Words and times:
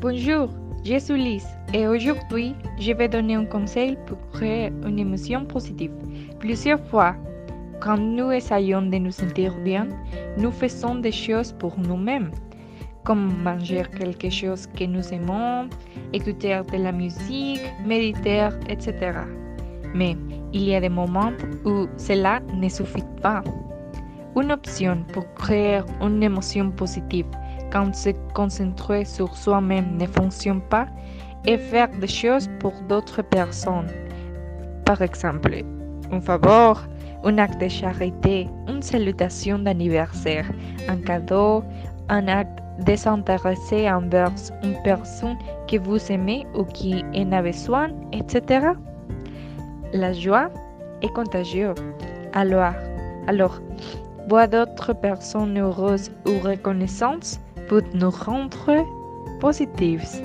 Bonjour, 0.00 0.48
je 0.84 0.96
suis 0.96 1.20
Lise 1.20 1.48
et 1.74 1.88
aujourd'hui, 1.88 2.54
je 2.78 2.92
vais 2.92 3.08
donner 3.08 3.34
un 3.34 3.44
conseil 3.44 3.98
pour 4.06 4.16
créer 4.30 4.70
une 4.86 4.96
émotion 4.96 5.44
positive. 5.44 5.90
Plusieurs 6.38 6.78
fois, 6.86 7.16
quand 7.80 7.96
nous 7.96 8.30
essayons 8.30 8.82
de 8.82 8.96
nous 8.96 9.10
sentir 9.10 9.52
bien, 9.64 9.88
nous 10.36 10.52
faisons 10.52 10.94
des 10.94 11.10
choses 11.10 11.50
pour 11.50 11.76
nous-mêmes, 11.80 12.30
comme 13.02 13.42
manger 13.42 13.82
quelque 13.98 14.30
chose 14.30 14.68
que 14.68 14.84
nous 14.84 15.12
aimons, 15.12 15.68
écouter 16.12 16.60
de 16.72 16.76
la 16.76 16.92
musique, 16.92 17.60
méditer, 17.84 18.50
etc. 18.68 18.94
Mais 19.96 20.16
il 20.52 20.62
y 20.62 20.76
a 20.76 20.80
des 20.80 20.88
moments 20.88 21.32
où 21.64 21.88
cela 21.96 22.38
ne 22.54 22.68
suffit 22.68 23.02
pas. 23.20 23.42
Une 24.36 24.52
option 24.52 25.02
pour 25.12 25.24
créer 25.34 25.80
une 26.00 26.22
émotion 26.22 26.70
positive 26.70 27.26
quand 27.70 27.94
se 27.94 28.10
concentrer 28.34 29.04
sur 29.04 29.36
soi-même 29.36 29.96
ne 29.96 30.06
fonctionne 30.06 30.60
pas 30.60 30.86
est 31.46 31.58
faire 31.58 31.88
des 32.00 32.08
choses 32.08 32.48
pour 32.60 32.72
d'autres 32.88 33.22
personnes. 33.22 33.88
Par 34.84 35.02
exemple, 35.02 35.54
un 36.10 36.20
favor, 36.20 36.82
un 37.24 37.38
acte 37.38 37.60
de 37.60 37.68
charité, 37.68 38.48
une 38.68 38.82
salutation 38.82 39.58
d'anniversaire, 39.58 40.50
un 40.88 40.96
cadeau, 40.96 41.62
un 42.08 42.26
acte 42.28 42.58
désintéressé 42.80 43.90
envers 43.90 44.32
une 44.62 44.80
personne 44.82 45.36
que 45.68 45.78
vous 45.78 46.00
aimez 46.10 46.46
ou 46.54 46.64
qui 46.64 47.04
en 47.14 47.32
a 47.32 47.42
besoin, 47.42 47.88
etc. 48.12 48.68
La 49.92 50.12
joie 50.12 50.50
est 51.02 51.12
contagieuse. 51.12 51.76
Alors, 52.32 52.74
alors 53.26 53.60
voir 54.28 54.48
d'autres 54.48 54.92
personnes 54.92 55.58
heureuses 55.58 56.10
ou 56.26 56.38
reconnaissantes 56.46 57.40
peut 57.68 57.84
nous 57.94 58.10
rendre 58.10 58.84
positifs. 59.40 60.20